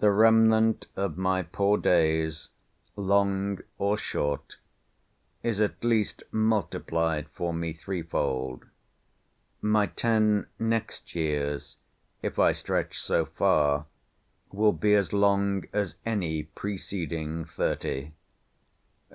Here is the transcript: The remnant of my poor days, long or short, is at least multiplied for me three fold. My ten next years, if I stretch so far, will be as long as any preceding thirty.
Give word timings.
The 0.00 0.10
remnant 0.10 0.88
of 0.94 1.16
my 1.16 1.42
poor 1.42 1.78
days, 1.78 2.50
long 2.96 3.60
or 3.78 3.96
short, 3.96 4.58
is 5.42 5.58
at 5.58 5.82
least 5.82 6.22
multiplied 6.30 7.30
for 7.30 7.54
me 7.54 7.72
three 7.72 8.02
fold. 8.02 8.66
My 9.62 9.86
ten 9.86 10.48
next 10.58 11.14
years, 11.14 11.78
if 12.20 12.38
I 12.38 12.52
stretch 12.52 12.98
so 13.00 13.24
far, 13.24 13.86
will 14.52 14.74
be 14.74 14.92
as 14.92 15.14
long 15.14 15.64
as 15.72 15.96
any 16.04 16.42
preceding 16.42 17.46
thirty. 17.46 18.12